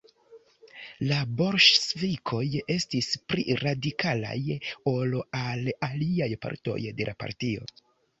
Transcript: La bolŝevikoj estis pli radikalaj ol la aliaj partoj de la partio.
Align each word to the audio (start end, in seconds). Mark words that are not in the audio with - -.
La 1.09 1.17
bolŝevikoj 1.41 2.41
estis 2.75 3.09
pli 3.33 3.43
radikalaj 3.59 4.39
ol 4.93 5.13
la 5.67 5.77
aliaj 5.91 6.31
partoj 6.47 6.79
de 7.01 7.07
la 7.11 7.15
partio. 7.25 7.69